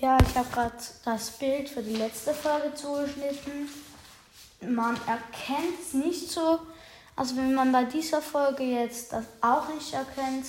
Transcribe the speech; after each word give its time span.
Ja, 0.00 0.18
ich 0.20 0.36
habe 0.36 0.48
gerade 0.50 0.74
das 1.04 1.30
Bild 1.30 1.68
für 1.68 1.82
die 1.82 1.94
letzte 1.94 2.34
Folge 2.34 2.74
zugeschnitten. 2.74 3.68
Man 4.60 4.96
erkennt 5.06 5.80
es 5.80 5.94
nicht 5.94 6.30
so. 6.30 6.58
Also 7.16 7.36
wenn 7.36 7.54
man 7.54 7.70
bei 7.70 7.84
dieser 7.84 8.20
Folge 8.20 8.64
jetzt 8.64 9.12
das 9.12 9.24
auch 9.40 9.68
nicht 9.68 9.92
erkennt, 9.94 10.46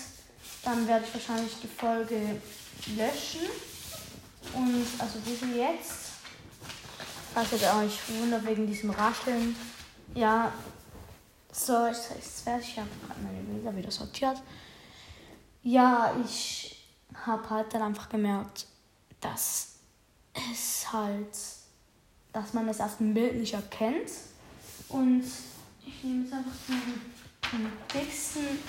dann 0.64 0.88
werde 0.88 1.06
ich 1.06 1.14
wahrscheinlich 1.14 1.54
die 1.62 1.68
Folge 1.68 2.42
löschen. 2.98 3.42
Und 4.54 4.86
also 4.98 5.20
diese 5.26 5.46
jetzt, 5.56 6.12
falls 7.34 7.52
ihr 7.52 7.74
euch 7.84 8.20
wundert 8.20 8.46
wegen 8.48 8.66
diesem 8.66 8.90
Rascheln, 8.90 9.56
ja, 10.16 10.52
so, 11.52 11.86
jetzt, 11.86 12.10
jetzt 12.16 12.42
fertig. 12.42 12.70
Ich 12.70 12.78
habe 12.80 12.90
meine 13.24 13.42
Bilder 13.44 13.76
wieder 13.76 13.92
sortiert. 13.92 14.42
Ja, 15.62 16.16
ich 16.26 16.84
habe 17.26 17.50
halt 17.50 17.74
dann 17.74 17.84
einfach 17.84 18.10
gemerkt, 18.10 18.68
dass 19.26 19.80
es 20.52 20.92
halt, 20.92 21.38
dass 22.34 22.54
man 22.54 22.68
es 22.70 22.80
auf 22.80 22.98
dem 22.98 23.14
Bild 23.14 23.36
nicht 23.36 23.54
erkennt. 23.54 24.12
Und 24.90 25.24
ich 25.86 26.04
nehme 26.04 26.24
jetzt 26.24 26.34
einfach 26.34 26.52
den, 27.52 27.72
dicksten 27.94 28.60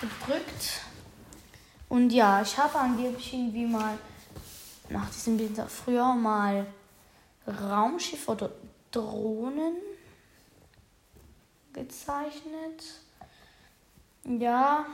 gedrückt. 0.00 0.80
Und 1.88 2.10
ja, 2.10 2.42
ich 2.42 2.56
habe 2.58 2.78
angeblich 2.78 3.32
irgendwie 3.32 3.66
mal 3.66 3.98
nach 4.88 5.08
diesem 5.10 5.36
Bild 5.36 5.58
früher 5.70 6.14
mal 6.14 6.66
Raumschiff 7.46 8.28
oder 8.28 8.50
Drohnen 8.90 9.76
gezeichnet. 11.72 12.84
Ja. 14.24 14.86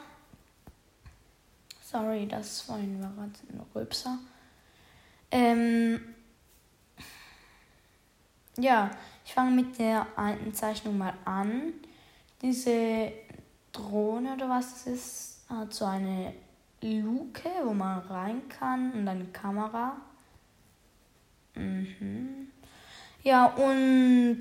Sorry, 1.82 2.28
das 2.28 2.68
war 2.68 2.78
gerade 2.78 3.32
ein 3.52 3.60
Rülpser. 3.74 4.18
Ähm, 5.30 6.00
ja, 8.58 8.90
ich 9.24 9.32
fange 9.32 9.50
mit 9.52 9.78
der 9.78 10.06
alten 10.16 10.52
Zeichnung 10.54 10.98
mal 10.98 11.14
an. 11.24 11.72
Diese 12.42 13.12
Drohne 13.72 14.34
oder 14.34 14.48
was 14.48 14.72
das 14.72 14.86
ist, 14.86 15.44
hat 15.48 15.72
so 15.72 15.84
eine 15.84 16.34
Luke, 16.82 17.48
wo 17.64 17.72
man 17.72 18.00
rein 18.00 18.48
kann 18.48 18.92
und 18.92 19.08
eine 19.08 19.26
Kamera. 19.26 19.96
Mhm. 21.54 22.50
Ja, 23.22 23.46
und 23.46 24.38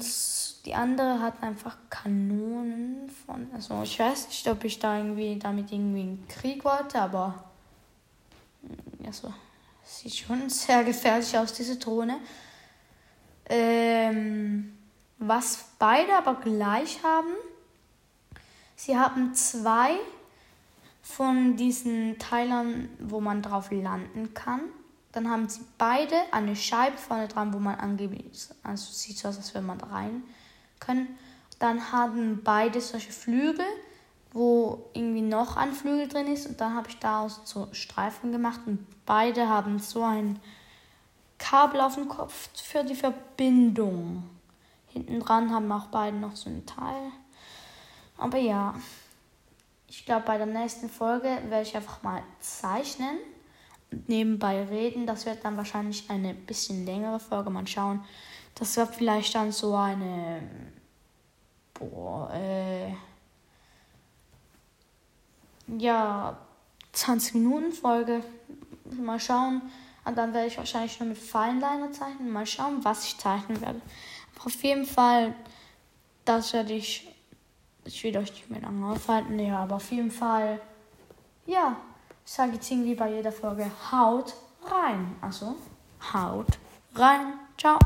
die 0.65 0.73
andere 0.73 1.19
hat 1.19 1.43
einfach 1.43 1.77
Kanonen 1.89 3.09
von. 3.09 3.47
Also 3.53 3.81
ich 3.83 3.99
weiß 3.99 4.27
nicht, 4.27 4.47
ob 4.47 4.63
ich 4.63 4.79
da 4.79 4.97
irgendwie 4.97 5.37
damit 5.37 5.71
irgendwie 5.71 6.01
einen 6.01 6.27
Krieg 6.29 6.63
wollte, 6.63 7.01
aber. 7.01 7.43
Also, 9.05 9.33
sieht 9.89 10.15
schon 10.15 10.49
sehr 10.49 10.83
gefährlich 10.83 11.35
aus, 11.37 11.53
diese 11.53 11.77
Drohne. 11.77 12.19
Ähm, 13.45 14.77
was 15.17 15.65
beide 15.79 16.15
aber 16.15 16.35
gleich 16.35 17.03
haben, 17.03 17.33
sie 18.75 18.97
haben 18.97 19.33
zwei 19.33 19.97
von 21.01 21.57
diesen 21.57 22.19
Teilern, 22.19 22.89
wo 22.99 23.19
man 23.19 23.41
drauf 23.41 23.71
landen 23.71 24.33
kann. 24.33 24.61
Dann 25.11 25.29
haben 25.29 25.49
sie 25.49 25.61
beide 25.79 26.15
eine 26.31 26.55
Scheibe 26.55 26.97
vorne 26.97 27.27
dran, 27.27 27.51
wo 27.51 27.57
man 27.57 27.75
angeblich, 27.75 28.47
also 28.61 28.91
sieht 28.91 29.17
so 29.17 29.27
aus, 29.27 29.37
als 29.37 29.55
wenn 29.55 29.65
man 29.65 29.81
rein 29.81 30.23
können. 30.79 31.17
Dann 31.57 31.91
haben 31.91 32.41
beide 32.43 32.79
solche 32.79 33.11
Flügel, 33.11 33.65
wo 34.31 34.89
irgendwie 34.93 35.21
noch 35.21 35.57
ein 35.57 35.73
Flügel 35.73 36.07
drin 36.07 36.27
ist. 36.27 36.47
Und 36.47 36.61
dann 36.61 36.75
habe 36.75 36.89
ich 36.89 36.99
daraus 36.99 37.41
so 37.45 37.67
Streifen 37.71 38.31
gemacht 38.31 38.61
und 38.65 38.85
beide 39.05 39.49
haben 39.49 39.79
so 39.79 40.03
ein 40.03 40.39
Kabel 41.37 41.81
auf 41.81 41.95
dem 41.95 42.07
Kopf 42.07 42.49
für 42.55 42.83
die 42.83 42.95
Verbindung. 42.95 44.23
Hinten 44.87 45.19
dran 45.19 45.53
haben 45.53 45.71
auch 45.71 45.87
beide 45.87 46.17
noch 46.17 46.35
so 46.35 46.49
ein 46.49 46.65
Teil. 46.65 47.11
Aber 48.17 48.37
ja, 48.37 48.75
ich 49.87 50.05
glaube, 50.05 50.25
bei 50.25 50.37
der 50.37 50.45
nächsten 50.45 50.89
Folge 50.89 51.29
werde 51.47 51.63
ich 51.63 51.75
einfach 51.75 52.03
mal 52.03 52.21
zeichnen 52.39 53.17
und 53.91 54.09
nebenbei 54.09 54.63
reden. 54.63 55.07
Das 55.07 55.25
wird 55.25 55.43
dann 55.43 55.57
wahrscheinlich 55.57 56.09
eine 56.09 56.33
bisschen 56.33 56.85
längere 56.85 57.19
Folge. 57.19 57.49
Mal 57.49 57.67
schauen. 57.67 58.03
Das 58.55 58.75
wird 58.77 58.95
vielleicht 58.95 59.33
dann 59.33 59.51
so 59.51 59.75
eine. 59.75 60.43
Boah, 61.73 62.31
äh. 62.33 63.08
Ja, 65.77 66.37
20 66.93 67.35
Minuten 67.35 67.71
Folge. 67.71 68.23
Mal 68.91 69.19
schauen. 69.19 69.61
Und 70.05 70.17
dann 70.17 70.33
werde 70.33 70.47
ich 70.47 70.57
wahrscheinlich 70.57 70.99
nur 70.99 71.09
mit 71.09 71.17
Feinliner 71.17 71.91
zeichnen. 71.91 72.31
Mal 72.31 72.45
schauen, 72.45 72.83
was 72.83 73.05
ich 73.05 73.17
zeichnen 73.17 73.61
werde. 73.61 73.81
Aber 74.35 74.47
auf 74.47 74.63
jeden 74.63 74.85
Fall, 74.85 75.35
das 76.25 76.53
werde 76.53 76.73
ich. 76.73 77.07
Ich 77.85 78.03
will 78.03 78.17
euch 78.17 78.31
nicht 78.31 78.49
mehr 78.49 78.61
lange 78.61 78.91
aufhalten. 78.91 79.37
Ja, 79.39 79.59
aber 79.59 79.75
auf 79.75 79.91
jeden 79.91 80.11
Fall. 80.11 80.59
Ja, 81.45 81.75
ich 82.25 82.31
sage 82.31 82.53
jetzt 82.53 82.69
irgendwie 82.69 82.95
bei 82.95 83.11
jeder 83.11 83.31
Folge 83.31 83.69
Haut 83.91 84.35
rein. 84.63 85.15
Also, 85.21 85.55
Haut 86.13 86.57
rein. 86.95 87.33
Ciao. 87.57 87.77